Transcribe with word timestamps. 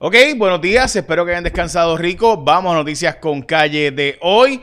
Ok, 0.00 0.14
buenos 0.36 0.60
días, 0.60 0.94
espero 0.94 1.24
que 1.24 1.32
hayan 1.32 1.42
descansado 1.42 1.96
rico. 1.96 2.36
Vamos 2.36 2.72
a 2.72 2.76
noticias 2.76 3.16
con 3.16 3.42
calle 3.42 3.90
de 3.90 4.16
hoy. 4.20 4.60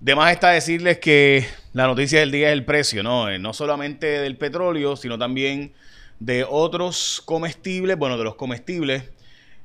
De 0.00 0.14
más 0.14 0.32
está 0.32 0.48
decirles 0.48 0.96
que 0.98 1.46
la 1.74 1.86
noticia 1.86 2.20
del 2.20 2.30
día 2.30 2.46
es 2.46 2.54
el 2.54 2.64
precio, 2.64 3.02
¿no? 3.02 3.28
Eh, 3.28 3.38
no 3.38 3.52
solamente 3.52 4.06
del 4.06 4.38
petróleo, 4.38 4.96
sino 4.96 5.18
también 5.18 5.74
de 6.20 6.42
otros 6.48 7.22
comestibles, 7.26 7.98
bueno, 7.98 8.16
de 8.16 8.24
los 8.24 8.36
comestibles. 8.36 9.02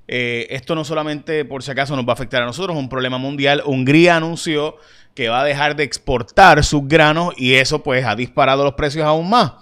Eh, 0.09 0.47
esto 0.49 0.75
no 0.75 0.83
solamente 0.83 1.45
por 1.45 1.63
si 1.63 1.71
acaso 1.71 1.95
nos 1.95 2.05
va 2.05 2.09
a 2.09 2.15
afectar 2.15 2.43
a 2.43 2.45
nosotros, 2.45 2.75
es 2.75 2.83
un 2.83 2.89
problema 2.89 3.17
mundial. 3.17 3.63
Hungría 3.65 4.17
anunció 4.17 4.75
que 5.15 5.29
va 5.29 5.39
a 5.39 5.45
dejar 5.45 5.77
de 5.77 5.85
exportar 5.85 6.65
sus 6.65 6.85
granos 6.85 7.33
y 7.37 7.53
eso 7.53 7.81
pues 7.81 8.05
ha 8.05 8.17
disparado 8.17 8.65
los 8.65 8.73
precios 8.73 9.05
aún 9.05 9.29
más. 9.29 9.53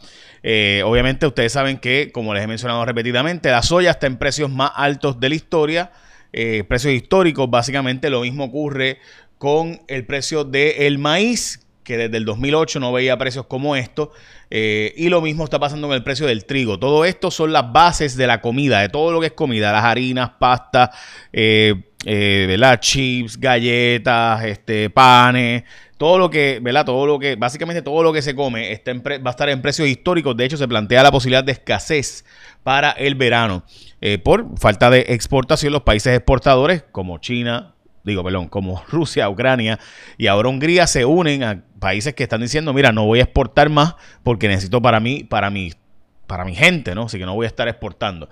Eh, 0.43 0.81
obviamente 0.85 1.27
ustedes 1.27 1.53
saben 1.53 1.77
que, 1.77 2.11
como 2.11 2.33
les 2.33 2.43
he 2.43 2.47
mencionado 2.47 2.83
repetidamente, 2.85 3.51
la 3.51 3.61
soya 3.61 3.91
está 3.91 4.07
en 4.07 4.17
precios 4.17 4.49
más 4.49 4.71
altos 4.75 5.19
de 5.19 5.29
la 5.29 5.35
historia, 5.35 5.91
eh, 6.33 6.63
precios 6.67 6.93
históricos. 6.93 7.49
Básicamente 7.49 8.09
lo 8.09 8.21
mismo 8.21 8.45
ocurre 8.45 8.99
con 9.37 9.81
el 9.87 10.05
precio 10.05 10.43
del 10.43 10.97
maíz, 10.99 11.65
que 11.83 11.97
desde 11.97 12.17
el 12.17 12.25
2008 12.25 12.79
no 12.79 12.91
veía 12.91 13.17
precios 13.17 13.45
como 13.45 13.75
estos. 13.75 14.09
Eh, 14.49 14.93
y 14.97 15.09
lo 15.09 15.21
mismo 15.21 15.43
está 15.43 15.59
pasando 15.59 15.87
con 15.87 15.95
el 15.95 16.03
precio 16.03 16.27
del 16.27 16.45
trigo. 16.45 16.77
Todo 16.79 17.05
esto 17.05 17.31
son 17.31 17.53
las 17.53 17.71
bases 17.71 18.17
de 18.17 18.27
la 18.27 18.41
comida, 18.41 18.81
de 18.81 18.89
todo 18.89 19.11
lo 19.11 19.19
que 19.19 19.27
es 19.27 19.33
comida, 19.33 19.71
las 19.71 19.83
harinas, 19.83 20.31
pastas, 20.39 20.89
chips, 22.79 23.39
galletas, 23.39 24.43
este, 24.43 24.89
panes, 24.89 25.63
todo 26.01 26.17
lo 26.17 26.31
que, 26.31 26.57
¿verdad? 26.59 26.83
Todo 26.83 27.05
lo 27.05 27.19
que, 27.19 27.35
básicamente 27.35 27.83
todo 27.83 28.01
lo 28.01 28.11
que 28.11 28.23
se 28.23 28.33
come 28.33 28.71
está 28.71 28.91
va 28.91 29.19
a 29.23 29.29
estar 29.29 29.47
en 29.49 29.61
precios 29.61 29.87
históricos. 29.87 30.35
De 30.35 30.45
hecho, 30.45 30.57
se 30.57 30.67
plantea 30.67 31.03
la 31.03 31.11
posibilidad 31.11 31.43
de 31.43 31.51
escasez 31.51 32.25
para 32.63 32.89
el 32.89 33.13
verano 33.13 33.63
eh, 34.01 34.17
por 34.17 34.57
falta 34.57 34.89
de 34.89 35.05
exportación. 35.09 35.71
Los 35.71 35.83
países 35.83 36.17
exportadores 36.17 36.83
como 36.91 37.19
China, 37.19 37.75
digo, 38.03 38.23
perdón, 38.23 38.47
como 38.47 38.83
Rusia, 38.89 39.29
Ucrania 39.29 39.79
y 40.17 40.27
ahora 40.27 40.49
Hungría 40.49 40.87
se 40.87 41.05
unen 41.05 41.43
a 41.43 41.63
países 41.79 42.13
que 42.13 42.23
están 42.23 42.41
diciendo, 42.41 42.73
mira, 42.73 42.91
no 42.91 43.05
voy 43.05 43.19
a 43.19 43.23
exportar 43.23 43.69
más 43.69 43.95
porque 44.23 44.47
necesito 44.47 44.81
para 44.81 44.99
mí, 44.99 45.23
para 45.23 45.49
mí, 45.49 45.73
para 46.27 46.45
mi 46.45 46.55
gente, 46.55 46.95
¿no? 46.95 47.03
Así 47.03 47.17
que 47.17 47.25
no 47.25 47.35
voy 47.35 47.45
a 47.45 47.47
estar 47.47 47.67
exportando. 47.67 48.29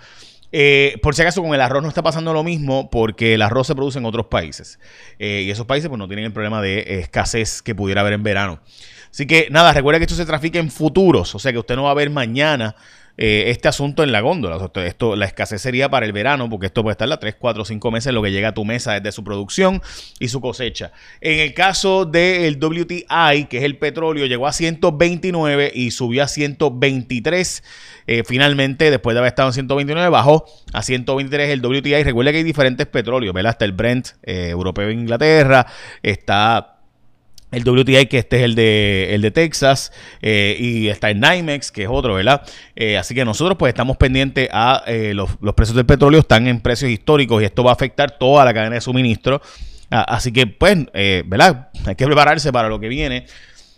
Eh, 0.52 0.98
por 1.04 1.14
si 1.14 1.22
acaso 1.22 1.44
con 1.44 1.54
el 1.54 1.62
arroz 1.62 1.84
no 1.84 1.90
está 1.90 2.02
pasando 2.02 2.34
lo 2.34 2.44
mismo 2.44 2.90
porque 2.90 3.36
el 3.36 3.42
arroz 3.44 3.68
se 3.68 3.76
produce 3.76 4.00
en 4.00 4.06
otros 4.06 4.26
países 4.28 4.80
eh, 5.20 5.44
y 5.46 5.52
esos 5.52 5.68
países 5.68 5.90
pues 5.90 6.00
no 6.00 6.08
tienen 6.08 6.26
el 6.26 6.34
problema 6.34 6.60
de 6.60 7.02
escasez 7.02 7.62
que 7.62 7.76
pudiera 7.76 8.02
haber 8.02 8.14
en 8.14 8.24
verano. 8.24 8.60
Así 9.12 9.28
que 9.28 9.48
nada, 9.52 9.74
recuerda 9.74 10.00
que 10.00 10.06
esto 10.06 10.16
se 10.16 10.26
trafica 10.26 10.60
en 10.60 10.72
futuros, 10.72 11.34
o 11.36 11.40
sea 11.40 11.52
que 11.52 11.60
usted 11.60 11.76
no 11.76 11.84
va 11.84 11.92
a 11.92 11.96
ver 11.96 12.10
mañana 12.10 12.76
eh, 13.22 13.52
este 13.52 13.68
asunto 13.68 14.02
en 14.02 14.14
la 14.14 14.22
góndola. 14.22 14.58
Esto, 14.86 15.18
la 15.18 15.26
escasez 15.26 15.62
sería 15.62 15.90
para 15.90 16.06
el 16.06 16.14
verano, 16.14 16.50
porque 16.50 16.68
esto 16.68 16.84
puede 16.84 16.94
estar 16.94 17.12
a 17.12 17.20
3, 17.20 17.36
4, 17.38 17.66
5 17.66 17.92
meses 17.92 18.14
lo 18.14 18.22
que 18.24 18.32
llega 18.32 18.48
a 18.48 18.54
tu 18.54 18.64
mesa 18.64 18.94
desde 18.94 19.12
su 19.12 19.26
producción 19.26 19.82
y 20.20 20.30
su 20.30 20.40
cosecha. 20.40 20.94
En 21.20 21.42
el 21.42 21.54
caso 21.54 22.06
del 22.06 22.56
WTI, 22.56 23.48
que 23.50 23.58
es 23.58 23.64
el 23.66 23.78
petróleo, 23.78 24.26
llegó 24.26 24.48
a 24.48 24.54
129 24.54 25.70
y 25.76 25.92
subió 25.92 26.24
a 26.24 26.30
123. 26.30 27.64
Eh, 28.08 28.24
finalmente, 28.26 28.90
después 28.90 29.16
de 29.16 29.20
haber 29.20 29.28
estado 29.28 29.50
en 29.50 29.54
129, 29.54 30.10
bajó 30.10 30.46
a 30.72 30.82
123 30.82 31.50
el 31.50 31.60
WTI. 31.60 32.04
Recuerda 32.04 32.32
que 32.32 32.38
hay 32.38 32.44
diferentes 32.46 32.88
petróleos, 32.88 33.34
¿verdad? 33.34 33.52
Está 33.52 33.66
el 33.66 33.74
Brent 33.74 34.12
eh, 34.24 34.48
europeo 34.52 34.88
de 34.88 34.94
Inglaterra, 34.94 35.68
está 36.02 36.79
el 37.52 37.64
WTI, 37.68 38.06
que 38.06 38.20
este 38.20 38.38
es 38.38 38.44
el 38.44 38.56
de, 38.56 39.16
el 39.16 39.22
de 39.22 39.32
Texas, 39.32 39.92
eh, 40.22 40.56
y 40.60 40.88
está 40.88 41.10
el 41.10 41.20
NYMEX, 41.20 41.72
que 41.72 41.84
es 41.84 41.90
otro, 41.92 42.16
¿verdad? 42.16 42.44
Eh, 42.76 42.98
así 42.98 43.16
que 43.16 43.26
nosotros 43.26 43.58
pues 43.58 43.72
estamos 43.72 43.98
pendientes 43.98 44.50
a 44.52 44.84
eh, 44.86 45.14
los, 45.14 45.30
precios 45.56 45.76
del 45.76 45.86
petróleo, 45.86 46.20
están 46.20 46.48
en 46.48 46.62
precios 46.62 46.92
históricos 46.92 47.42
y 47.42 47.46
esto 47.46 47.64
va 47.64 47.72
a 47.72 47.74
afectar 47.74 48.18
toda 48.18 48.46
la 48.46 48.54
cadena 48.54 48.76
de 48.76 48.82
suministro. 48.82 49.42
Así 49.90 50.32
que 50.32 50.46
pues, 50.46 50.86
¿verdad? 51.26 51.70
Hay 51.84 51.96
que 51.96 52.06
prepararse 52.06 52.52
para 52.54 52.70
lo 52.70 52.80
que 52.80 52.88
viene. 52.90 53.26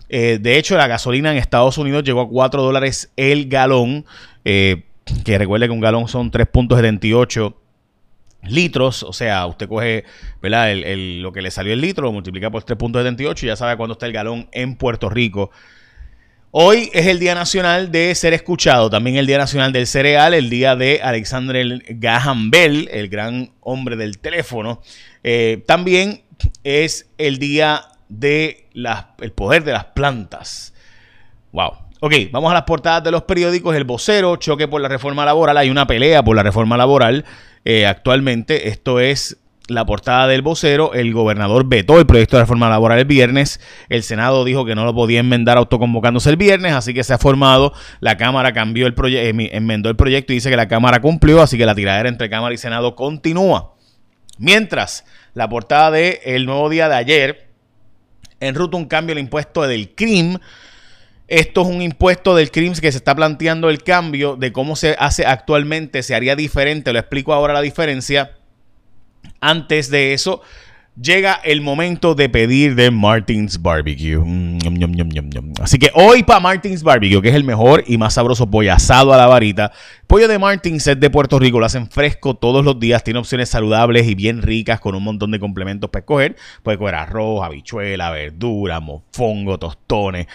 de 0.10 0.58
hecho, 0.58 0.76
la 0.76 0.88
gasolina 0.88 1.32
en 1.32 1.38
Estados 1.38 1.78
Unidos 1.78 2.04
llegó 2.04 2.20
a 2.20 2.28
4 2.28 2.62
dólares 2.62 3.14
el 3.16 3.48
galón, 3.48 4.06
que 4.44 4.84
recuerde 5.26 5.68
que 5.68 5.72
un 5.72 5.80
galón 5.80 6.10
son 6.10 6.30
3.78 6.30 7.56
litros, 8.44 9.04
o 9.04 9.14
sea, 9.14 9.46
usted 9.46 9.68
coge 9.68 10.06
¿verdad? 10.42 10.72
El, 10.72 11.22
lo 11.22 11.32
que 11.32 11.42
le 11.42 11.52
salió 11.52 11.74
el 11.74 11.82
litro, 11.82 12.04
lo 12.04 12.12
multiplica 12.12 12.50
por 12.50 12.64
3.78 12.66 13.44
y 13.44 13.48
ya 13.48 13.56
sabe 13.56 13.78
cuándo 13.78 13.94
está 13.94 14.06
el 14.06 14.14
galón 14.14 14.50
en 14.52 14.76
Puerto 14.76 15.10
Rico. 15.10 15.52
Hoy 16.54 16.90
es 16.94 17.08
el 17.08 17.20
Día 17.20 17.34
Nacional 17.34 17.94
de 17.94 18.14
Ser 18.14 18.34
Escuchado, 18.34 18.90
también 18.90 19.16
el 19.16 19.26
Día 19.26 19.38
Nacional 19.38 19.72
del 19.72 19.88
Cereal, 19.88 20.34
el 20.34 20.50
día 20.50 20.76
de 20.76 21.00
Alexander 21.02 21.82
Graham 21.88 22.52
Bell, 22.52 22.90
el 22.92 23.08
gran 23.08 23.54
hombre 23.62 23.96
del 23.96 24.18
teléfono. 24.18 24.82
Eh, 25.24 25.64
también 25.66 26.24
es 26.66 27.10
el 27.18 27.38
Día 27.38 27.84
de 28.10 28.68
el 29.20 29.32
poder 29.32 29.64
de 29.64 29.72
las 29.72 29.86
plantas. 29.86 30.74
Wow. 31.54 31.72
Ok, 32.02 32.14
vamos 32.32 32.52
a 32.52 32.56
las 32.56 32.64
portadas 32.64 33.04
de 33.04 33.12
los 33.12 33.24
periódicos. 33.24 33.76
El 33.76 33.84
vocero, 33.86 34.36
choque 34.36 34.68
por 34.68 34.82
la 34.82 34.90
reforma 34.90 35.24
laboral. 35.24 35.56
Hay 35.58 35.70
una 35.70 35.88
pelea 35.88 36.24
por 36.24 36.36
la 36.36 36.44
reforma 36.44 36.76
laboral. 36.76 37.24
Eh, 37.66 37.86
actualmente. 37.86 38.70
Esto 38.70 39.00
es 39.00 39.38
la 39.68 39.86
portada 39.86 40.28
del 40.28 40.42
vocero. 40.42 40.94
El 40.94 41.14
gobernador 41.14 41.66
vetó 41.68 42.00
el 42.00 42.06
proyecto 42.06 42.38
de 42.38 42.44
reforma 42.44 42.70
laboral 42.70 43.00
el 43.00 43.06
viernes. 43.06 43.60
El 43.90 44.04
Senado 44.04 44.44
dijo 44.44 44.66
que 44.66 44.76
no 44.76 44.86
lo 44.86 44.94
podía 44.94 45.20
enmendar 45.20 45.58
autoconvocándose 45.58 46.30
el 46.30 46.38
viernes, 46.38 46.74
así 46.74 46.94
que 46.94 47.04
se 47.04 47.14
ha 47.14 47.18
formado. 47.18 47.74
La 48.00 48.18
Cámara 48.18 48.54
cambió 48.54 48.88
el 48.88 48.94
proyecto, 48.94 49.44
enmendó 49.52 49.90
el 49.90 49.96
proyecto 49.96 50.34
y 50.34 50.38
dice 50.38 50.50
que 50.50 50.58
la 50.58 50.68
Cámara 50.68 51.02
cumplió, 51.02 51.42
así 51.42 51.58
que 51.58 51.66
la 51.66 51.76
tiradera 51.76 52.10
entre 52.10 52.30
Cámara 52.30 52.54
y 52.54 52.58
Senado 52.58 52.96
continúa. 52.96 53.76
Mientras, 54.38 55.06
la 55.34 55.48
portada 55.48 55.92
de 55.92 56.22
El 56.26 56.46
Nuevo 56.46 56.70
Día 56.70 56.90
de 56.90 56.96
ayer 56.96 57.52
enruta 58.40 58.76
un 58.76 58.86
cambio 58.86 59.14
el 59.14 59.20
impuesto 59.20 59.62
del 59.62 59.94
CRIM 59.94 60.40
esto 61.32 61.62
es 61.62 61.68
un 61.70 61.82
impuesto 61.82 62.36
del 62.36 62.52
crimen 62.52 62.74
que 62.74 62.92
se 62.92 62.98
está 62.98 63.16
planteando 63.16 63.70
el 63.70 63.82
cambio 63.84 64.36
de 64.36 64.52
cómo 64.52 64.76
se 64.76 64.98
hace 65.00 65.26
actualmente, 65.26 66.04
se 66.04 66.14
haría 66.14 66.36
diferente, 66.36 66.92
lo 66.92 67.00
explico 67.00 67.34
ahora 67.34 67.54
la 67.54 67.62
diferencia. 67.62 68.32
Antes 69.40 69.90
de 69.90 70.14
eso, 70.14 70.42
llega 71.02 71.36
el 71.46 71.62
momento 71.62 72.16
de 72.16 72.28
pedir 72.28 72.76
de 72.76 72.92
Martins 72.92 73.62
Barbecue. 73.62 74.18
Mm, 74.18 74.60
Así 75.62 75.80
que 75.80 75.90
hoy 75.94 76.24
para 76.24 76.42
Martins 76.42 76.84
Barbecue, 76.84 77.22
que 77.22 77.30
es 77.30 77.36
el 77.36 77.46
mejor 77.46 77.86
y 77.88 77.98
más 77.98 78.16
sabroso 78.16 78.52
pollo 78.52 78.74
asado 78.74 79.14
a 79.14 79.18
la 79.18 79.28
varita. 79.28 79.72
Pollo 80.08 80.28
de 80.28 80.38
Martins 80.38 80.86
es 80.86 81.00
de 81.00 81.10
Puerto 81.10 81.40
Rico, 81.40 81.62
lo 81.62 81.66
hacen 81.66 81.90
fresco 81.90 82.34
todos 82.34 82.66
los 82.66 82.78
días, 82.78 83.06
tiene 83.06 83.22
opciones 83.22 83.48
saludables 83.48 84.06
y 84.06 84.16
bien 84.16 84.42
ricas 84.42 84.82
con 84.82 84.96
un 84.96 85.04
montón 85.04 85.32
de 85.32 85.40
complementos 85.40 85.90
para 85.92 86.02
escoger. 86.02 86.36
Puede 86.62 86.78
coger 86.78 86.96
arroz, 86.96 87.42
habichuela, 87.42 88.12
verdura, 88.12 88.82
mofongo, 88.82 89.58
tostones. 89.58 90.28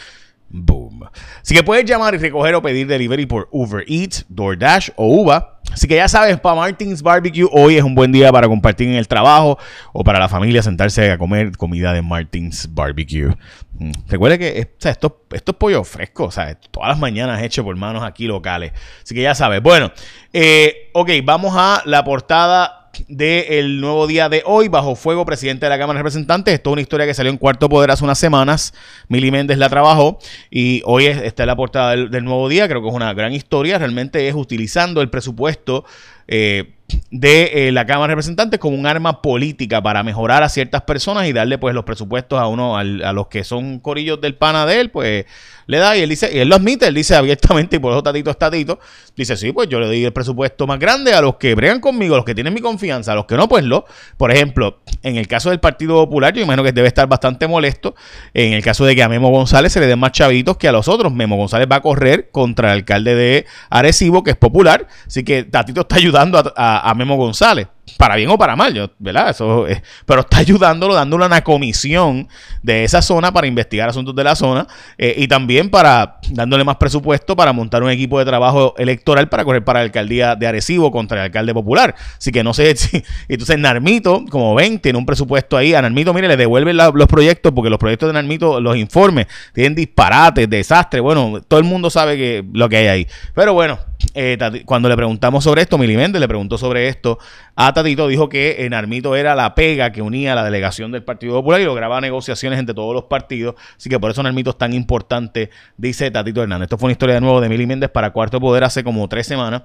Boom. 0.48 1.04
Así 1.42 1.54
que 1.54 1.62
puedes 1.62 1.84
llamar 1.84 2.14
y 2.14 2.18
recoger 2.18 2.54
o 2.54 2.62
pedir 2.62 2.86
delivery 2.86 3.26
por 3.26 3.48
Uber 3.50 3.84
Eats, 3.86 4.24
DoorDash 4.28 4.90
o 4.96 5.06
Uva. 5.08 5.58
Así 5.72 5.88
que 5.88 5.96
ya 5.96 6.08
sabes, 6.08 6.38
para 6.38 6.54
Martins 6.54 7.02
Barbecue 7.02 7.48
hoy 7.50 7.76
es 7.76 7.82
un 7.82 7.94
buen 7.94 8.12
día 8.12 8.30
para 8.32 8.46
compartir 8.46 8.88
en 8.88 8.94
el 8.94 9.08
trabajo 9.08 9.58
o 9.92 10.04
para 10.04 10.18
la 10.18 10.28
familia 10.28 10.62
sentarse 10.62 11.10
a 11.10 11.18
comer 11.18 11.56
comida 11.56 11.92
de 11.92 12.02
Martins 12.02 12.68
Barbecue. 12.72 13.34
Mm. 13.78 13.90
Recuerde 14.08 14.38
que 14.38 14.58
esto, 14.58 14.88
esto 15.32 15.50
es 15.50 15.56
pollo 15.56 15.82
fresco, 15.84 16.24
o 16.24 16.30
sea, 16.30 16.54
todas 16.70 16.90
las 16.90 16.98
mañanas 16.98 17.42
hecho 17.42 17.64
por 17.64 17.74
manos 17.76 18.04
aquí 18.04 18.26
locales. 18.26 18.72
Así 19.02 19.14
que 19.14 19.22
ya 19.22 19.34
sabes. 19.34 19.60
Bueno, 19.60 19.90
eh, 20.32 20.90
ok, 20.94 21.10
vamos 21.24 21.54
a 21.56 21.82
la 21.84 22.04
portada 22.04 22.85
del 23.08 23.80
nuevo 23.80 24.06
día 24.06 24.28
de 24.28 24.42
hoy. 24.46 24.68
Bajo 24.68 24.94
fuego, 24.96 25.24
presidente 25.24 25.66
de 25.66 25.70
la 25.70 25.78
Cámara 25.78 25.98
de 25.98 26.02
Representantes. 26.02 26.54
Esto 26.54 26.70
es 26.70 26.72
una 26.72 26.82
historia 26.82 27.06
que 27.06 27.14
salió 27.14 27.30
en 27.30 27.38
Cuarto 27.38 27.68
Poder 27.68 27.90
hace 27.90 28.04
unas 28.04 28.18
semanas. 28.18 28.74
Mili 29.08 29.30
Méndez 29.30 29.58
la 29.58 29.68
trabajó 29.68 30.18
y 30.50 30.82
hoy 30.84 31.06
está 31.06 31.44
en 31.44 31.46
la 31.48 31.56
portada 31.56 31.90
del, 31.96 32.24
nuevo 32.24 32.48
día. 32.48 32.68
Creo 32.68 32.82
que 32.82 32.88
es 32.88 32.94
una 32.94 33.12
gran 33.14 33.32
historia. 33.32 33.78
Realmente 33.78 34.28
es 34.28 34.34
utilizando 34.34 35.00
el 35.00 35.10
presupuesto. 35.10 35.84
Eh, 36.28 36.72
de 37.10 37.68
eh, 37.68 37.72
la 37.72 37.84
Cámara 37.84 38.08
de 38.08 38.14
Representantes 38.14 38.60
como 38.60 38.76
un 38.76 38.86
arma 38.86 39.20
política 39.22 39.82
para 39.82 40.02
mejorar 40.02 40.42
a 40.42 40.48
ciertas 40.48 40.82
personas 40.82 41.26
y 41.26 41.32
darle 41.32 41.58
pues 41.58 41.74
los 41.74 41.84
presupuestos 41.84 42.38
a 42.38 42.46
uno 42.46 42.76
a 42.76 42.84
los 42.84 43.26
que 43.26 43.44
son 43.44 43.80
corillos 43.80 44.20
del 44.20 44.36
pana 44.36 44.66
de 44.66 44.80
él, 44.80 44.90
pues 44.90 45.26
le 45.66 45.78
da 45.78 45.96
y 45.96 46.02
él 46.02 46.08
dice, 46.08 46.30
y 46.32 46.38
él 46.38 46.48
lo 46.48 46.56
admite, 46.56 46.86
él 46.86 46.94
dice 46.94 47.16
abiertamente 47.16 47.76
y 47.76 47.78
por 47.78 47.92
eso 47.92 48.02
tatito 48.02 48.32
tatito, 48.34 48.78
dice, 49.16 49.36
sí, 49.36 49.52
pues 49.52 49.68
yo 49.68 49.80
le 49.80 49.86
doy 49.86 50.04
el 50.04 50.12
presupuesto 50.12 50.66
más 50.66 50.78
grande 50.78 51.14
a 51.14 51.20
los 51.20 51.36
que 51.36 51.54
bregan 51.54 51.80
conmigo, 51.80 52.14
a 52.14 52.18
los 52.18 52.24
que 52.24 52.34
tienen 52.34 52.54
mi 52.54 52.60
confianza, 52.60 53.12
a 53.12 53.14
los 53.14 53.26
que 53.26 53.36
no, 53.36 53.48
pues 53.48 53.64
lo. 53.64 53.84
Por 54.16 54.32
ejemplo, 54.32 54.80
en 55.02 55.16
el 55.16 55.26
caso 55.26 55.50
del 55.50 55.60
Partido 55.60 55.94
Popular, 56.04 56.34
yo 56.34 56.42
imagino 56.42 56.62
que 56.62 56.72
debe 56.72 56.88
estar 56.88 57.08
bastante 57.08 57.48
molesto, 57.48 57.94
en 58.34 58.52
el 58.52 58.62
caso 58.62 58.84
de 58.84 58.94
que 58.94 59.02
a 59.02 59.08
Memo 59.08 59.30
González 59.30 59.72
se 59.72 59.80
le 59.80 59.86
den 59.86 59.98
más 59.98 60.12
chavitos 60.12 60.56
que 60.56 60.68
a 60.68 60.72
los 60.72 60.88
otros, 60.88 61.12
Memo 61.12 61.36
González 61.36 61.66
va 61.70 61.76
a 61.76 61.82
correr 61.82 62.30
contra 62.30 62.72
el 62.72 62.78
alcalde 62.78 63.14
de 63.14 63.46
Arecibo, 63.70 64.22
que 64.22 64.32
es 64.32 64.36
popular, 64.36 64.86
así 65.06 65.24
que 65.24 65.44
Tatito 65.44 65.80
está 65.82 65.96
ayudando 65.96 66.38
a 66.38 66.66
a, 66.66 66.94
Memo 66.94 67.16
González 67.16 67.68
para 67.98 68.16
bien 68.16 68.30
o 68.30 68.36
para 68.36 68.56
mal, 68.56 68.74
yo, 68.74 68.90
¿verdad? 68.98 69.30
Eso 69.30 69.66
pero 70.04 70.20
está 70.20 70.38
ayudándolo, 70.38 70.94
dándole 70.94 71.26
una 71.26 71.42
comisión 71.42 72.28
de 72.62 72.84
esa 72.84 73.00
zona 73.00 73.32
para 73.32 73.46
investigar 73.46 73.88
asuntos 73.88 74.14
de 74.14 74.24
la 74.24 74.34
zona 74.34 74.66
eh, 74.98 75.14
y 75.16 75.28
también 75.28 75.70
para 75.70 76.18
dándole 76.30 76.64
más 76.64 76.76
presupuesto 76.76 77.36
para 77.36 77.52
montar 77.52 77.82
un 77.82 77.90
equipo 77.90 78.18
de 78.18 78.24
trabajo 78.24 78.74
electoral 78.76 79.28
para 79.28 79.44
correr 79.44 79.64
para 79.64 79.80
la 79.80 79.84
alcaldía 79.84 80.34
de 80.34 80.46
Arecibo 80.46 80.90
contra 80.90 81.18
el 81.18 81.24
alcalde 81.24 81.54
popular. 81.54 81.94
Así 82.18 82.32
que 82.32 82.42
no 82.42 82.52
sé 82.54 82.74
si. 82.76 83.02
Entonces, 83.28 83.58
Narmito, 83.58 84.24
como 84.30 84.54
ven, 84.54 84.78
tiene 84.78 84.98
un 84.98 85.06
presupuesto 85.06 85.56
ahí. 85.56 85.74
A 85.74 85.82
Narmito, 85.82 86.12
mire, 86.12 86.28
le 86.28 86.36
devuelven 86.36 86.76
los 86.76 87.06
proyectos 87.06 87.52
porque 87.52 87.70
los 87.70 87.78
proyectos 87.78 88.08
de 88.08 88.14
Narmito, 88.14 88.60
los 88.60 88.76
informes, 88.76 89.26
tienen 89.52 89.74
disparates, 89.74 90.48
desastres. 90.48 91.02
Bueno, 91.02 91.40
todo 91.46 91.60
el 91.60 91.64
mundo 91.64 91.90
sabe 91.90 92.16
que 92.16 92.44
lo 92.52 92.68
que 92.68 92.76
hay 92.76 92.86
ahí. 92.86 93.06
Pero 93.34 93.54
bueno, 93.54 93.78
eh, 94.18 94.62
cuando 94.64 94.88
le 94.88 94.96
preguntamos 94.96 95.44
sobre 95.44 95.60
esto, 95.60 95.76
Mili 95.76 95.94
le 95.94 96.26
preguntó 96.26 96.56
sobre 96.56 96.88
esto 96.88 97.18
a 97.54 97.74
Tatito, 97.74 98.08
dijo 98.08 98.30
que 98.30 98.64
en 98.64 98.72
Armito 98.72 99.14
era 99.14 99.34
la 99.34 99.54
pega 99.54 99.92
que 99.92 100.00
unía 100.00 100.32
a 100.32 100.34
la 100.34 100.42
delegación 100.42 100.90
del 100.90 101.02
Partido 101.02 101.34
Popular 101.34 101.60
y 101.60 101.64
lograba 101.64 102.00
negociaciones 102.00 102.58
entre 102.58 102.74
todos 102.74 102.94
los 102.94 103.04
partidos. 103.04 103.56
Así 103.76 103.90
que 103.90 104.00
por 104.00 104.10
eso 104.10 104.22
Narmito 104.22 104.50
es 104.50 104.58
tan 104.58 104.72
importante, 104.72 105.50
dice 105.76 106.10
Tatito 106.10 106.42
Hernández. 106.42 106.66
Esto 106.66 106.78
fue 106.78 106.86
una 106.86 106.92
historia 106.92 107.16
de 107.16 107.20
nuevo 107.20 107.42
de 107.42 107.50
Mili 107.50 107.66
Méndez 107.66 107.90
para 107.90 108.10
Cuarto 108.10 108.40
Poder 108.40 108.64
hace 108.64 108.82
como 108.82 109.06
tres 109.06 109.26
semanas. 109.26 109.64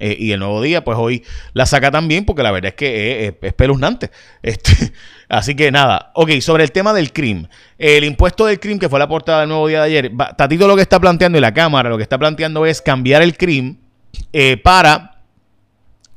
Eh, 0.00 0.16
y 0.18 0.32
el 0.32 0.40
nuevo 0.40 0.60
día, 0.60 0.82
pues 0.82 0.98
hoy 0.98 1.22
la 1.52 1.64
saca 1.64 1.92
también, 1.92 2.24
porque 2.24 2.42
la 2.42 2.50
verdad 2.50 2.70
es 2.70 2.74
que 2.74 3.28
es, 3.28 3.34
es 3.40 3.52
peluznante. 3.52 4.10
Este, 4.42 4.92
así 5.28 5.54
que 5.54 5.70
nada, 5.70 6.10
ok, 6.14 6.40
sobre 6.40 6.64
el 6.64 6.72
tema 6.72 6.92
del 6.92 7.12
crimen. 7.12 7.48
El 7.78 8.02
impuesto 8.02 8.46
del 8.46 8.58
crimen, 8.58 8.80
que 8.80 8.88
fue 8.88 8.98
la 8.98 9.06
portada 9.06 9.40
del 9.40 9.50
nuevo 9.50 9.68
día 9.68 9.78
de 9.78 9.86
ayer, 9.86 10.12
Tatito 10.36 10.66
lo 10.66 10.74
que 10.74 10.82
está 10.82 10.98
planteando 10.98 11.38
y 11.38 11.40
la 11.40 11.54
Cámara 11.54 11.88
lo 11.88 11.98
que 11.98 12.02
está 12.02 12.18
planteando 12.18 12.66
es 12.66 12.82
cambiar 12.82 13.22
el 13.22 13.36
crimen 13.36 13.81
eh, 14.32 14.56
para 14.56 15.22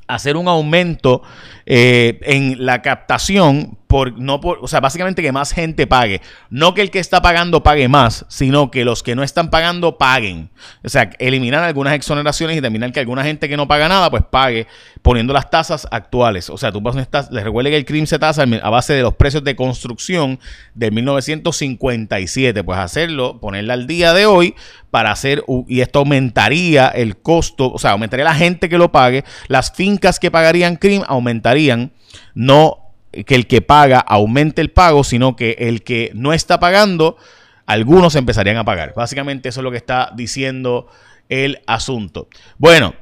hacer 0.07 0.37
un 0.37 0.47
aumento 0.47 1.21
eh, 1.65 2.19
en 2.23 2.65
la 2.65 2.81
captación 2.81 3.77
no 4.17 4.39
por, 4.41 4.59
o 4.61 4.67
sea, 4.67 4.79
básicamente 4.79 5.21
que 5.21 5.31
más 5.31 5.53
gente 5.53 5.87
pague, 5.87 6.21
no 6.49 6.73
que 6.73 6.81
el 6.81 6.91
que 6.91 6.99
está 6.99 7.21
pagando 7.21 7.63
pague 7.63 7.87
más, 7.87 8.25
sino 8.27 8.71
que 8.71 8.85
los 8.85 9.03
que 9.03 9.15
no 9.15 9.23
están 9.23 9.49
pagando 9.49 9.97
paguen. 9.97 10.49
O 10.83 10.89
sea, 10.89 11.11
eliminar 11.19 11.63
algunas 11.63 11.93
exoneraciones 11.93 12.57
y 12.57 12.61
terminar 12.61 12.91
que 12.91 12.99
alguna 12.99 13.23
gente 13.23 13.47
que 13.47 13.57
no 13.57 13.67
paga 13.67 13.87
nada 13.87 14.09
pues 14.09 14.23
pague 14.29 14.67
poniendo 15.01 15.33
las 15.33 15.49
tasas 15.49 15.87
actuales. 15.91 16.49
O 16.49 16.57
sea, 16.57 16.71
tú 16.71 16.81
pasas 16.83 17.31
les 17.31 17.43
recuerde 17.43 17.69
que 17.69 17.77
el 17.77 17.85
crimen 17.85 18.07
se 18.07 18.19
tasa 18.19 18.43
a 18.43 18.69
base 18.69 18.93
de 18.93 19.01
los 19.01 19.15
precios 19.15 19.43
de 19.43 19.55
construcción 19.55 20.39
de 20.73 20.91
1957, 20.91 22.63
pues 22.63 22.79
hacerlo, 22.79 23.39
ponerla 23.39 23.73
al 23.73 23.87
día 23.87 24.13
de 24.13 24.25
hoy 24.25 24.55
para 24.91 25.11
hacer 25.11 25.43
y 25.67 25.81
esto 25.81 25.99
aumentaría 25.99 26.87
el 26.87 27.17
costo, 27.17 27.71
o 27.71 27.79
sea, 27.79 27.91
aumentaría 27.91 28.25
la 28.25 28.35
gente 28.35 28.69
que 28.69 28.77
lo 28.77 28.91
pague, 28.91 29.23
las 29.47 29.71
fincas 29.71 30.19
que 30.19 30.31
pagarían 30.31 30.77
CRIM 30.77 31.03
aumentarían 31.07 31.91
no 32.33 32.84
que 33.23 33.35
el 33.35 33.47
que 33.47 33.61
paga 33.61 33.99
aumente 33.99 34.61
el 34.61 34.71
pago, 34.71 35.03
sino 35.03 35.35
que 35.35 35.55
el 35.59 35.83
que 35.83 36.11
no 36.13 36.33
está 36.33 36.59
pagando, 36.59 37.17
algunos 37.65 38.15
empezarían 38.15 38.57
a 38.57 38.65
pagar. 38.65 38.93
Básicamente 38.95 39.49
eso 39.49 39.61
es 39.61 39.63
lo 39.63 39.71
que 39.71 39.77
está 39.77 40.11
diciendo 40.15 40.87
el 41.29 41.61
asunto. 41.67 42.27
Bueno, 42.57 42.93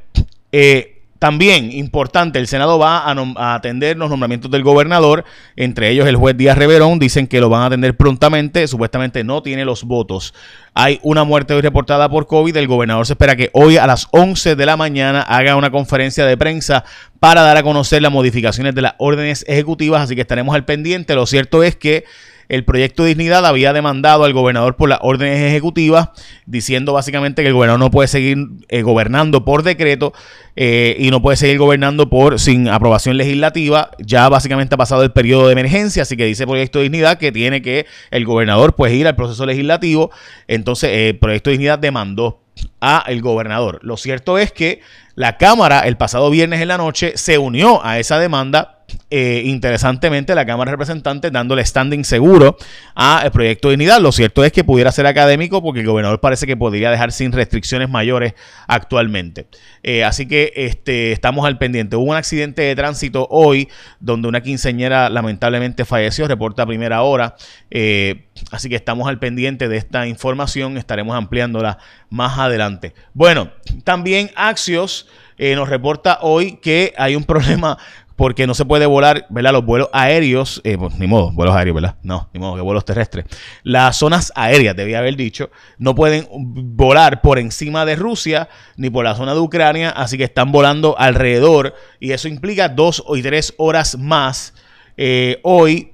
eh, 0.51 1.02
también, 1.23 1.71
importante, 1.71 2.37
el 2.37 2.47
Senado 2.47 2.77
va 2.77 2.97
a, 2.97 3.55
atender 3.55 3.95
los 3.95 4.09
nombramientos 4.09 4.51
del 4.51 4.61
gobernador, 4.61 5.23
entre 5.55 5.89
ellos 5.89 6.05
el 6.05 6.17
juez 6.17 6.35
Díaz 6.35 6.57
Reverón, 6.57 6.99
dicen 6.99 7.27
que 7.27 7.39
lo 7.39 7.47
van 7.47 7.61
a 7.61 7.67
atender 7.67 7.95
prontamente, 7.95 8.67
supuestamente 8.67 9.23
no 9.23 9.41
tiene 9.41 9.63
los 9.63 9.85
votos. 9.85 10.33
Hay 10.73 10.99
una 11.01 11.23
muerte 11.23 11.53
hoy 11.53 11.61
reportada 11.61 12.09
por 12.09 12.27
COVID, 12.27 12.57
el 12.57 12.67
gobernador 12.67 13.05
se 13.05 13.13
espera 13.13 13.37
que 13.37 13.49
hoy 13.53 13.77
a 13.77 13.87
las 13.87 14.09
11 14.11 14.57
de 14.57 14.65
la 14.65 14.75
mañana 14.75 15.21
haga 15.21 15.55
una 15.55 15.71
conferencia 15.71 16.25
de 16.25 16.35
prensa 16.35 16.83
para 17.21 17.41
dar 17.43 17.55
a 17.55 17.63
conocer 17.63 18.01
las 18.01 18.11
modificaciones 18.11 18.75
de 18.75 18.81
las 18.81 18.95
órdenes 18.97 19.45
ejecutivas, 19.47 20.01
así 20.01 20.15
que 20.15 20.21
estaremos 20.23 20.53
al 20.53 20.65
pendiente. 20.65 21.15
Lo 21.15 21.25
cierto 21.25 21.63
es 21.63 21.77
que 21.77 22.03
el 22.49 22.65
proyecto 22.65 23.03
Dignidad 23.03 23.45
había 23.45 23.73
demandado 23.73 24.23
al 24.23 24.33
gobernador 24.33 24.75
por 24.75 24.89
las 24.89 24.99
órdenes 25.01 25.39
ejecutivas, 25.41 26.09
diciendo 26.45 26.93
básicamente 26.93 27.41
que 27.41 27.49
el 27.49 27.53
gobernador 27.53 27.79
no 27.79 27.91
puede 27.91 28.07
seguir 28.07 28.37
eh, 28.69 28.81
gobernando 28.81 29.45
por 29.45 29.63
decreto 29.63 30.13
eh, 30.55 30.95
y 30.99 31.09
no 31.09 31.21
puede 31.21 31.37
seguir 31.37 31.57
gobernando 31.57 32.09
por 32.09 32.39
sin 32.39 32.67
aprobación 32.67 33.17
legislativa. 33.17 33.91
Ya 33.99 34.29
básicamente 34.29 34.75
ha 34.75 34.77
pasado 34.77 35.03
el 35.03 35.11
periodo 35.11 35.47
de 35.47 35.53
emergencia, 35.53 36.03
así 36.03 36.17
que 36.17 36.25
dice 36.25 36.45
Proyecto 36.45 36.79
Dignidad 36.79 37.17
que 37.17 37.31
tiene 37.31 37.61
que 37.61 37.85
el 38.11 38.25
gobernador 38.25 38.75
pues 38.75 38.93
ir 38.93 39.07
al 39.07 39.15
proceso 39.15 39.45
legislativo. 39.45 40.11
Entonces, 40.47 40.89
eh, 40.93 41.17
Proyecto 41.19 41.49
Dignidad 41.49 41.79
demandó 41.79 42.41
a 42.81 43.03
el 43.07 43.21
gobernador. 43.21 43.79
Lo 43.81 43.97
cierto 43.97 44.37
es 44.37 44.51
que 44.51 44.81
la 45.15 45.37
Cámara 45.37 45.81
el 45.81 45.97
pasado 45.97 46.29
viernes 46.29 46.61
en 46.61 46.67
la 46.67 46.77
noche 46.77 47.13
se 47.15 47.37
unió 47.37 47.83
a 47.83 47.99
esa 47.99 48.19
demanda 48.19 48.72
eh, 49.15 49.43
interesantemente, 49.45 50.33
la 50.33 50.43
Cámara 50.43 50.71
de 50.71 50.73
Representantes 50.73 51.31
dándole 51.31 51.63
standing 51.63 52.03
seguro 52.03 52.57
al 52.95 53.31
proyecto 53.31 53.67
de 53.67 53.73
Dignidad. 53.73 54.01
Lo 54.01 54.11
cierto 54.11 54.43
es 54.43 54.51
que 54.51 54.63
pudiera 54.63 54.91
ser 54.91 55.05
académico 55.05 55.61
porque 55.61 55.81
el 55.81 55.85
gobernador 55.85 56.19
parece 56.19 56.47
que 56.47 56.57
podría 56.57 56.89
dejar 56.89 57.11
sin 57.11 57.31
restricciones 57.31 57.91
mayores 57.91 58.33
actualmente. 58.67 59.45
Eh, 59.83 60.03
así 60.03 60.27
que 60.27 60.51
este, 60.55 61.11
estamos 61.11 61.45
al 61.45 61.59
pendiente. 61.59 61.95
Hubo 61.95 62.09
un 62.09 62.15
accidente 62.15 62.63
de 62.63 62.75
tránsito 62.75 63.27
hoy 63.29 63.69
donde 63.99 64.27
una 64.27 64.41
quinceñera 64.41 65.11
lamentablemente 65.11 65.85
falleció, 65.85 66.27
reporta 66.27 66.65
primera 66.65 67.03
hora. 67.03 67.35
Eh, 67.69 68.25
así 68.49 68.67
que 68.67 68.75
estamos 68.75 69.07
al 69.07 69.19
pendiente 69.19 69.67
de 69.67 69.77
esta 69.77 70.07
información. 70.07 70.75
Estaremos 70.75 71.15
ampliándola 71.15 71.77
más 72.09 72.39
adelante. 72.39 72.95
Bueno, 73.13 73.51
también 73.83 74.31
Axios. 74.35 75.07
nos 75.37 75.69
reporta 75.69 76.19
hoy 76.21 76.57
que 76.57 76.93
hay 76.97 77.15
un 77.15 77.25
problema 77.25 77.77
porque 78.15 78.47
no 78.47 78.53
se 78.53 78.65
puede 78.65 78.85
volar, 78.85 79.25
¿verdad? 79.29 79.53
Los 79.53 79.65
vuelos 79.65 79.89
aéreos, 79.91 80.61
eh, 80.63 80.77
pues, 80.77 80.97
ni 80.99 81.07
modo, 81.07 81.31
vuelos 81.31 81.55
aéreos, 81.55 81.75
¿verdad? 81.75 81.95
No, 82.03 82.29
ni 82.33 82.39
modo, 82.39 82.55
que 82.55 82.61
vuelos 82.61 82.85
terrestres. 82.85 83.25
Las 83.63 83.97
zonas 83.97 84.31
aéreas, 84.35 84.75
debía 84.75 84.99
haber 84.99 85.15
dicho, 85.15 85.49
no 85.77 85.95
pueden 85.95 86.27
volar 86.31 87.21
por 87.21 87.39
encima 87.39 87.85
de 87.85 87.95
Rusia 87.95 88.49
ni 88.77 88.89
por 88.89 89.05
la 89.05 89.15
zona 89.15 89.33
de 89.33 89.39
Ucrania, 89.39 89.89
así 89.89 90.17
que 90.17 90.23
están 90.23 90.51
volando 90.51 90.97
alrededor 90.97 91.73
y 91.99 92.11
eso 92.11 92.27
implica 92.27 92.69
dos 92.69 93.03
o 93.05 93.17
tres 93.21 93.53
horas 93.57 93.97
más 93.97 94.53
eh, 94.95 95.39
hoy 95.41 95.92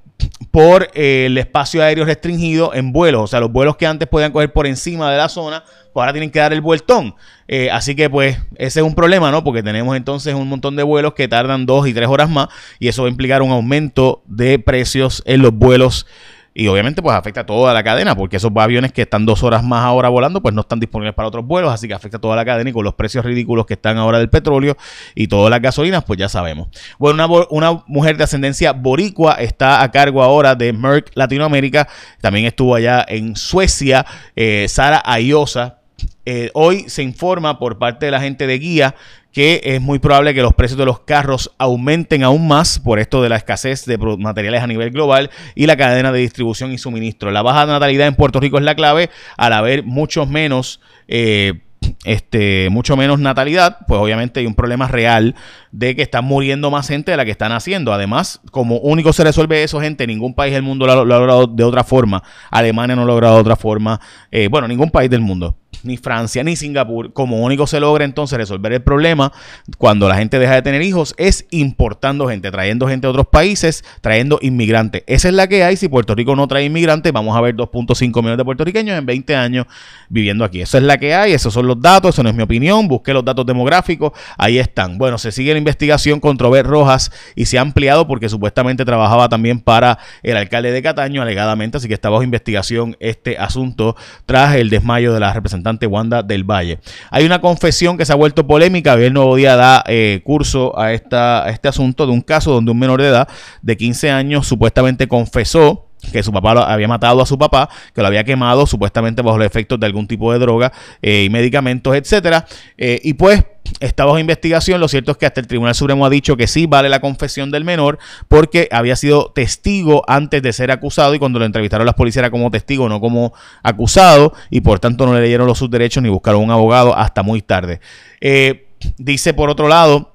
por 0.52 0.90
eh, 0.94 1.26
el 1.28 1.38
espacio 1.38 1.84
aéreo 1.84 2.06
restringido 2.06 2.74
en 2.74 2.92
vuelos. 2.92 3.24
O 3.24 3.28
sea, 3.28 3.40
los 3.40 3.52
vuelos 3.52 3.78
que 3.78 3.86
antes 3.86 4.08
podían 4.08 4.32
coger 4.32 4.52
por 4.52 4.68
encima 4.68 5.12
de 5.12 5.18
la 5.18 5.30
zona, 5.30 5.64
pues 5.94 6.02
ahora 6.02 6.14
tienen 6.14 6.32
que 6.32 6.40
dar 6.40 6.54
el 6.54 6.62
vueltón. 6.62 7.16
Eh, 7.48 7.70
así 7.72 7.96
que 7.96 8.10
pues 8.10 8.38
ese 8.56 8.80
es 8.80 8.86
un 8.86 8.96
problema, 8.96 9.32
¿no? 9.32 9.44
Porque 9.44 9.64
tenemos 9.64 9.96
entonces 9.96 10.34
un 10.34 10.48
montón 10.48 10.76
de 10.76 10.84
vuelos 10.84 11.14
que 11.14 11.28
tardan 11.28 11.66
dos 11.66 11.88
y 11.88 11.94
tres 11.94 12.08
horas 12.08 12.30
más 12.30 12.48
y 12.80 12.88
eso 12.88 13.04
va 13.04 13.08
a 13.08 13.12
implicar 13.12 13.42
un 13.42 13.52
aumento 13.52 14.24
de 14.26 14.60
precios 14.60 15.24
en 15.26 15.42
los 15.42 15.54
vuelos 15.54 16.06
y 16.54 16.68
obviamente 16.68 17.02
pues 17.02 17.16
afecta 17.16 17.42
a 17.42 17.46
toda 17.46 17.74
la 17.74 17.84
cadena 17.84 18.16
porque 18.16 18.38
esos 18.38 18.52
aviones 18.56 18.92
que 18.92 19.04
están 19.04 19.26
dos 19.26 19.44
horas 19.44 19.64
más 19.64 19.84
ahora 19.84 20.10
volando 20.10 20.42
pues 20.42 20.54
no 20.54 20.62
están 20.62 20.80
disponibles 20.80 21.14
para 21.14 21.28
otros 21.28 21.46
vuelos, 21.46 21.72
así 21.72 21.88
que 21.88 21.94
afecta 21.94 22.18
a 22.18 22.22
toda 22.22 22.36
la 22.36 22.46
cadena 22.46 22.70
y 22.70 22.74
con 22.74 22.84
los 22.84 22.94
precios 22.96 23.24
ridículos 23.24 23.66
que 23.66 23.76
están 23.76 23.98
ahora 23.98 24.20
del 24.20 24.30
petróleo 24.30 24.76
y 25.16 25.28
todas 25.28 25.50
las 25.50 25.62
gasolinas 25.62 26.04
pues 26.04 26.20
ya 26.20 26.30
sabemos. 26.30 26.70
Bueno, 26.98 27.26
una, 27.26 27.48
una 27.50 27.84
mujer 27.88 28.18
de 28.18 28.24
ascendencia 28.24 28.74
boricua 28.74 29.34
está 29.34 29.82
a 29.82 29.92
cargo 29.92 30.24
ahora 30.24 30.56
de 30.56 30.74
Merck 30.74 31.12
Latinoamérica, 31.16 31.88
también 32.22 32.46
estuvo 32.46 32.76
allá 32.76 33.06
en 33.08 33.36
Suecia, 33.36 34.06
eh, 34.36 34.66
Sara 34.68 35.02
Ayosa. 35.06 35.78
Eh, 36.26 36.50
hoy 36.54 36.86
se 36.88 37.04
informa 37.04 37.60
por 37.60 37.78
parte 37.78 38.06
de 38.06 38.12
la 38.12 38.22
gente 38.22 38.48
de 38.48 38.60
guía 38.60 38.96
que 39.32 39.62
es 39.64 39.82
muy 39.82 40.00
probable 40.00 40.34
que 40.34 40.42
los 40.42 40.54
precios 40.54 40.78
de 40.78 40.86
los 40.86 41.02
carros 41.02 41.52
aumenten 41.58 42.24
aún 42.24 42.48
más 42.48 42.80
por 42.80 43.00
esto 43.00 43.22
de 43.22 43.30
la 43.30 43.38
escasez 43.38 43.86
de 43.86 43.98
materiales 43.98 44.62
a 44.62 44.68
nivel 44.68 44.92
global 44.92 45.30
y 45.56 45.66
la 45.66 45.78
cadena 45.78 46.12
de 46.12 46.20
distribución 46.20 46.72
y 46.72 46.78
suministro. 46.78 47.32
La 47.32 47.42
baja 47.42 47.66
natalidad 47.66 48.08
en 48.08 48.16
Puerto 48.16 48.40
Rico 48.40 48.58
es 48.58 48.64
la 48.64 48.76
clave 48.76 49.10
al 49.38 49.54
haber 49.54 49.84
muchos 49.84 50.28
menos... 50.28 50.80
Eh, 51.08 51.62
este, 52.04 52.70
mucho 52.70 52.98
menos 52.98 53.20
natalidad, 53.20 53.78
pues 53.88 54.00
obviamente 54.00 54.40
hay 54.42 54.46
un 54.46 54.54
problema 54.54 54.88
real 54.88 55.36
de 55.72 55.96
que 55.96 56.02
están 56.02 56.26
muriendo 56.26 56.70
más 56.72 56.88
gente 56.88 57.12
de 57.12 57.18
la 57.18 57.26
que 57.26 57.32
están 57.32 57.52
haciendo. 57.52 57.94
Además, 57.94 58.42
como 58.52 58.78
único 58.78 59.14
se 59.14 59.24
resuelve 59.24 59.64
eso, 59.64 59.80
gente, 59.80 60.06
ningún 60.06 60.34
país 60.34 60.54
del 60.54 60.62
mundo 60.62 60.86
lo 60.86 60.92
ha, 60.92 61.06
logrado 61.06 61.48
de 61.48 61.64
otra 61.64 61.84
forma. 61.84 62.22
Alemania 62.52 62.96
no 62.96 63.06
lo 63.06 63.14
ha 63.14 63.16
logrado 63.16 63.36
de 63.36 63.42
otra 63.42 63.56
forma. 63.56 64.00
Eh, 64.32 64.50
bueno, 64.50 64.68
ningún 64.68 64.92
país 64.92 65.10
del 65.10 65.22
mundo 65.22 65.56
ni 65.84 65.98
Francia, 65.98 66.44
ni 66.44 66.56
Singapur. 66.56 67.14
Como 67.14 67.44
único 67.44 67.68
se 67.68 67.80
logra 67.80 68.06
entonces 68.06 68.38
resolver 68.38 68.74
el 68.74 68.82
problema 68.82 69.32
cuando 69.78 70.08
la 70.08 70.16
gente 70.16 70.40
deja 70.40 70.56
de 70.56 70.62
tener 70.62 70.82
hijos 70.82 71.14
es 71.18 71.46
importando 71.52 72.28
gente, 72.28 72.52
trayendo 72.52 72.88
gente 72.88 73.08
de 73.08 73.12
otros 73.12 73.28
países, 73.28 73.84
trayendo 74.02 74.40
inmigrantes. 74.42 75.04
Esa 75.08 75.30
es 75.30 75.34
la 75.34 75.48
que 75.48 75.64
hay. 75.64 75.78
Si 75.78 75.88
Puerto 75.88 76.16
Rico 76.16 76.36
no 76.36 76.48
trae 76.48 76.66
inmigrantes, 76.66 77.12
vamos 77.14 77.36
a 77.38 77.42
ver 77.42 77.56
2.5 77.56 78.16
millones 78.18 78.38
de 78.38 78.46
puertorriqueños 78.46 78.98
en 78.98 79.06
20 79.06 79.36
años 79.36 79.66
viviendo 80.10 80.44
aquí. 80.44 80.62
Esa 80.62 80.78
es 80.78 80.84
la 80.84 80.98
que 80.98 81.14
hay, 81.14 81.34
esos 81.34 81.54
son 81.54 81.68
los 81.68 81.82
datos, 81.82 82.16
eso 82.16 82.24
no 82.24 82.30
es 82.30 82.36
mi 82.36 82.44
opinión. 82.44 82.88
Busqué 82.88 83.14
los 83.14 83.24
datos 83.24 83.46
demográficos, 83.46 84.12
ahí 84.38 84.58
están. 84.58 84.98
Bueno, 84.98 85.18
se 85.18 85.32
sigue 85.32 85.54
la 85.54 85.60
investigación 85.60 86.20
contra 86.20 86.48
Obed 86.48 86.66
Rojas 86.66 87.12
y 87.36 87.46
se 87.46 87.58
ha 87.58 87.62
ampliado 87.62 88.08
porque 88.08 88.30
supuestamente 88.30 88.86
trabajaba 88.86 89.30
también 89.30 89.60
para 89.60 90.00
el 90.24 90.38
alcalde 90.38 90.72
de 90.72 90.82
Cataño, 90.82 91.22
alegadamente, 91.22 91.78
así 91.78 91.88
que 91.88 91.94
está 91.94 92.10
bajo 92.10 92.24
investigación 92.24 92.98
este 93.00 93.38
asunto 93.38 93.96
tras 94.26 94.56
el 94.56 94.70
desmayo 94.70 95.14
de 95.14 95.20
la 95.20 95.34
representante 95.34 95.69
Wanda 95.88 96.24
del 96.24 96.44
Valle. 96.44 96.80
Hay 97.12 97.26
una 97.26 97.42
confesión 97.42 97.98
que 97.98 98.06
se 98.06 98.14
ha 98.14 98.16
vuelto 98.16 98.48
polémica. 98.48 98.94
El 98.94 99.14
nuevo 99.14 99.36
día 99.36 99.56
da 99.56 99.84
eh, 99.88 100.22
curso 100.24 100.78
a, 100.80 100.94
esta, 100.94 101.50
este 101.50 101.68
asunto 101.68 102.06
de 102.06 102.12
un 102.12 102.22
caso 102.22 102.52
donde 102.52 102.72
un 102.72 102.80
menor 102.80 103.02
de 103.02 103.08
edad 103.08 103.28
de 103.62 103.78
15 103.78 104.12
años 104.12 104.48
supuestamente 104.48 105.08
confesó 105.08 105.86
que 106.12 106.24
su 106.24 106.32
papá 106.32 106.54
lo 106.54 106.62
había 106.62 106.88
matado 106.88 107.22
a 107.22 107.26
su 107.26 107.38
papá, 107.38 107.70
que 107.94 108.02
lo 108.02 108.08
había 108.08 108.24
quemado 108.24 108.66
supuestamente 108.66 109.22
bajo 109.22 109.38
los 109.38 109.46
efectos 109.46 109.80
de 109.80 109.86
algún 109.86 110.08
tipo 110.08 110.32
de 110.32 110.40
droga 110.40 110.72
eh, 111.02 111.26
y 111.26 111.30
medicamentos, 111.30 111.96
etcétera. 111.96 112.46
Eh, 112.78 113.00
y 113.04 113.14
pues 113.14 113.44
está 113.80 114.06
bajo 114.06 114.20
investigación. 114.20 114.80
Lo 114.80 114.88
cierto 114.88 115.12
es 115.12 115.18
que 115.18 115.26
hasta 115.26 115.42
el 115.42 115.48
Tribunal 115.48 115.76
Supremo 115.76 116.06
ha 116.06 116.10
dicho 116.10 116.38
que 116.38 116.48
sí 116.48 116.66
vale 116.66 116.90
la 116.90 117.00
confesión 117.00 117.52
del 117.52 117.64
menor 117.64 118.00
porque 118.28 118.68
había 118.72 118.96
sido 118.96 119.32
testigo 119.34 120.04
antes 120.08 120.42
de 120.42 120.54
ser 120.54 120.72
acusado 120.72 121.14
y 121.16 121.20
cuando 121.20 121.40
lo 121.40 121.46
entrevistaron 121.46 121.86
las 121.86 121.96
policías 121.96 122.24
era 122.24 122.32
como 122.32 122.52
testigo, 122.52 122.90
no 122.90 123.00
como 123.00 123.34
acusado 123.64 124.34
y 124.50 124.62
por 124.62 124.80
tanto 124.80 125.06
no 125.06 125.14
le 125.14 125.22
leyeron 125.22 125.48
los 125.48 125.58
sus 125.58 125.70
derechos 125.70 126.02
ni 126.02 126.10
buscaron 126.10 126.42
un 126.42 126.52
abogado 126.52 126.96
hasta 126.98 127.24
muy 127.24 127.42
tarde. 127.42 127.82
Eh, 128.22 128.68
dice 128.98 129.34
por 129.34 129.50
otro 129.50 129.68
lado 129.68 130.14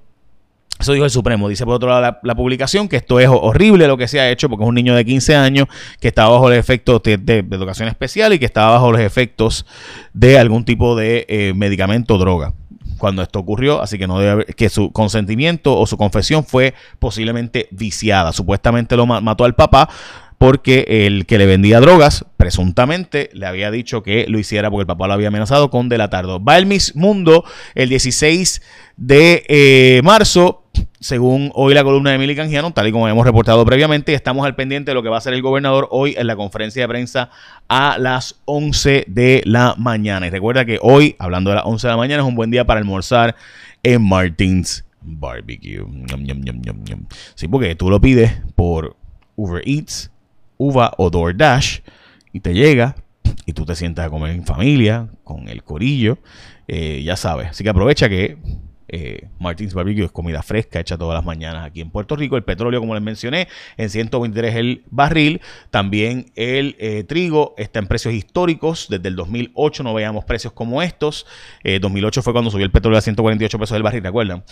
eso 0.78 0.92
dijo 0.92 1.04
el 1.04 1.10
Supremo. 1.10 1.48
Dice 1.48 1.64
por 1.64 1.74
otro 1.74 1.88
lado 1.88 2.18
la, 2.22 2.34
publicación 2.34 2.88
que 2.88 2.96
esto 2.96 3.20
es 3.20 3.28
horrible 3.28 3.86
lo 3.86 3.96
que 3.96 4.08
se 4.08 4.20
ha 4.20 4.30
hecho 4.30 4.48
porque 4.48 4.64
es 4.64 4.68
un 4.68 4.74
niño 4.74 4.94
de 4.94 5.04
15 5.04 5.36
años 5.36 5.68
que 6.00 6.08
estaba 6.08 6.30
bajo 6.30 6.48
los 6.48 6.58
efectos 6.58 7.02
de, 7.02 7.38
educación 7.38 7.88
especial 7.88 8.32
y 8.32 8.38
que 8.38 8.44
estaba 8.44 8.72
bajo 8.72 8.92
los 8.92 9.00
efectos 9.00 9.66
de 10.12 10.38
algún 10.38 10.64
tipo 10.64 10.96
de 10.96 11.26
eh, 11.28 11.52
medicamento 11.54 12.16
o 12.16 12.18
droga 12.18 12.52
cuando 12.98 13.22
esto 13.22 13.38
ocurrió, 13.38 13.82
así 13.82 13.98
que 13.98 14.06
no 14.06 14.18
debe 14.18 14.30
haber, 14.30 14.54
que 14.54 14.68
su 14.68 14.92
consentimiento 14.92 15.78
o 15.78 15.86
su 15.86 15.96
confesión 15.96 16.44
fue 16.44 16.74
posiblemente 16.98 17.68
viciada. 17.70 18.32
Supuestamente 18.32 18.96
lo 18.96 19.06
mató 19.06 19.44
al 19.44 19.54
papá 19.54 19.88
porque 20.38 20.84
el 21.06 21.26
que 21.26 21.38
le 21.38 21.46
vendía 21.46 21.80
drogas, 21.80 22.26
presuntamente, 22.36 23.30
le 23.32 23.46
había 23.46 23.70
dicho 23.70 24.02
que 24.02 24.26
lo 24.28 24.38
hiciera 24.38 24.70
porque 24.70 24.82
el 24.82 24.86
papá 24.86 25.06
lo 25.06 25.14
había 25.14 25.28
amenazado 25.28 25.70
con 25.70 25.88
delatardo. 25.88 26.42
Va 26.42 26.58
el 26.58 26.66
Miss 26.66 26.94
Mundo 26.96 27.44
el 27.74 27.88
16 27.88 28.60
de 28.96 29.44
eh, 29.48 30.00
marzo 30.04 30.63
según 31.00 31.50
hoy 31.54 31.74
la 31.74 31.84
columna 31.84 32.10
de 32.10 32.16
Emily 32.16 32.34
Canjiano, 32.34 32.72
tal 32.72 32.88
y 32.88 32.92
como 32.92 33.08
hemos 33.08 33.26
reportado 33.26 33.64
previamente, 33.64 34.14
estamos 34.14 34.46
al 34.46 34.54
pendiente 34.54 34.90
de 34.90 34.94
lo 34.94 35.02
que 35.02 35.08
va 35.08 35.16
a 35.16 35.18
hacer 35.18 35.34
el 35.34 35.42
gobernador 35.42 35.88
hoy 35.90 36.14
en 36.16 36.26
la 36.26 36.36
conferencia 36.36 36.82
de 36.82 36.88
prensa 36.88 37.30
a 37.68 37.98
las 37.98 38.40
11 38.46 39.04
de 39.06 39.42
la 39.44 39.74
mañana. 39.76 40.26
Y 40.26 40.30
recuerda 40.30 40.64
que 40.64 40.78
hoy, 40.80 41.14
hablando 41.18 41.50
de 41.50 41.56
las 41.56 41.66
11 41.66 41.86
de 41.86 41.90
la 41.90 41.96
mañana, 41.96 42.22
es 42.22 42.28
un 42.28 42.34
buen 42.34 42.50
día 42.50 42.64
para 42.64 42.80
almorzar 42.80 43.36
en 43.82 44.02
Martins 44.08 44.84
Barbecue. 45.02 45.84
sí, 47.34 47.48
porque 47.48 47.74
tú 47.74 47.90
lo 47.90 48.00
pides 48.00 48.32
por 48.56 48.96
Uber 49.36 49.62
Eats, 49.66 50.10
Uva 50.56 50.92
o 50.96 51.10
DoorDash 51.10 51.80
y 52.32 52.40
te 52.40 52.54
llega 52.54 52.96
y 53.46 53.52
tú 53.52 53.64
te 53.66 53.74
sientas 53.74 54.06
a 54.06 54.10
comer 54.10 54.30
en 54.30 54.46
familia, 54.46 55.08
con 55.22 55.48
el 55.48 55.62
corillo, 55.62 56.18
eh, 56.66 57.02
ya 57.04 57.16
sabes. 57.16 57.48
Así 57.48 57.64
que 57.64 57.70
aprovecha 57.70 58.08
que 58.08 58.38
eh, 58.94 59.28
Martins 59.40 59.74
Barbecue 59.74 60.04
es 60.04 60.12
comida 60.12 60.40
fresca 60.42 60.78
hecha 60.78 60.96
todas 60.96 61.16
las 61.16 61.24
mañanas 61.24 61.66
aquí 61.66 61.80
en 61.80 61.90
Puerto 61.90 62.14
Rico. 62.14 62.36
El 62.36 62.44
petróleo, 62.44 62.78
como 62.78 62.94
les 62.94 63.02
mencioné, 63.02 63.48
en 63.76 63.90
123 63.90 64.54
el 64.54 64.84
barril. 64.90 65.40
También 65.70 66.26
el 66.36 66.76
eh, 66.78 67.02
trigo 67.02 67.54
está 67.58 67.80
en 67.80 67.88
precios 67.88 68.14
históricos. 68.14 68.86
Desde 68.88 69.08
el 69.08 69.16
2008 69.16 69.82
no 69.82 69.94
veíamos 69.94 70.24
precios 70.24 70.52
como 70.52 70.80
estos. 70.80 71.26
2008 71.64 72.22
fue 72.22 72.32
cuando 72.32 72.50
subió 72.50 72.64
el 72.64 72.70
petróleo 72.70 72.98
a 72.98 73.02
148 73.02 73.58
pesos 73.58 73.76
el 73.76 73.82
barril, 73.82 74.04
¿recuerdan? 74.04 74.44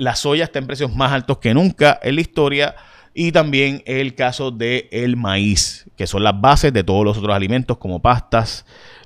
la 0.00 0.16
soya 0.16 0.44
está 0.44 0.58
en 0.58 0.66
precios 0.66 0.94
más 0.94 1.12
altos 1.12 1.38
que 1.38 1.54
nunca 1.54 2.00
en 2.02 2.14
la 2.16 2.20
historia 2.20 2.74
y 3.14 3.32
también 3.32 3.82
el 3.86 4.14
caso 4.14 4.50
del 4.50 4.88
el 4.90 5.16
maíz, 5.16 5.88
que 5.96 6.06
son 6.06 6.22
las 6.22 6.40
bases 6.40 6.72
de 6.72 6.84
todos 6.84 7.04
los 7.04 7.18
otros 7.18 7.34
alimentos 7.34 7.78
como 7.78 8.00
pastas, 8.00 8.64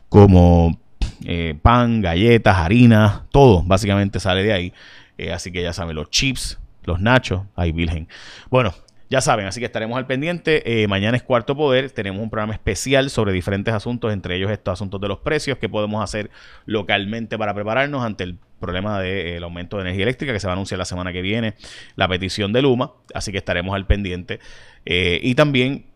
como 0.09 0.82
eh, 1.27 1.55
pan, 1.61 2.01
galletas, 2.01 2.57
harina, 2.57 3.27
todo 3.31 3.63
básicamente 3.63 4.21
sale 4.21 4.43
de 4.43 4.53
ahí. 4.53 4.73
Eh, 5.19 5.33
así 5.33 5.53
que 5.53 5.63
ya 5.63 5.73
saben, 5.73 5.97
los 5.97 6.11
chips, 6.11 6.59
los 6.85 7.01
nachos, 7.01 7.43
ahí 7.57 7.73
virgen. 7.73 8.09
Bueno, 8.51 8.75
ya 9.11 9.21
saben, 9.21 9.47
así 9.47 9.61
que 9.61 9.67
estaremos 9.67 9.97
al 9.99 10.07
pendiente. 10.07 10.83
Eh, 10.83 10.89
mañana 10.89 11.17
es 11.17 11.23
Cuarto 11.23 11.55
Poder. 11.55 11.91
Tenemos 11.91 12.23
un 12.23 12.31
programa 12.31 12.55
especial 12.55 13.11
sobre 13.11 13.33
diferentes 13.33 13.75
asuntos, 13.75 14.13
entre 14.13 14.37
ellos 14.37 14.51
estos 14.51 14.73
asuntos 14.73 15.01
de 15.01 15.09
los 15.09 15.19
precios, 15.19 15.59
que 15.59 15.69
podemos 15.69 16.03
hacer 16.03 16.31
localmente 16.65 17.37
para 17.37 17.55
prepararnos 17.55 18.05
ante 18.05 18.25
el 18.25 18.39
problema 18.59 19.01
del 19.01 19.43
aumento 19.43 19.77
de 19.77 19.83
energía 19.83 20.05
eléctrica 20.05 20.33
que 20.33 20.41
se 20.41 20.47
va 20.47 20.53
a 20.53 20.55
anunciar 20.55 20.79
la 20.79 20.85
semana 20.85 21.13
que 21.13 21.21
viene, 21.21 21.55
la 21.97 22.09
petición 22.09 22.53
de 22.53 22.63
Luma. 22.63 22.93
Así 23.13 23.33
que 23.33 23.39
estaremos 23.39 23.75
al 23.75 23.87
pendiente. 23.87 24.41
y 24.85 25.35
también, 25.35 25.87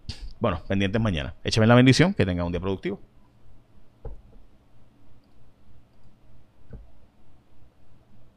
bueno, 0.40 0.62
pendientes 0.68 1.00
mañana. 1.00 1.34
Écheme 1.42 1.66
la 1.66 1.74
bendición, 1.74 2.12
que 2.12 2.26
tengan 2.26 2.46
un 2.46 2.52
día 2.52 2.60
productivo. 2.60 3.00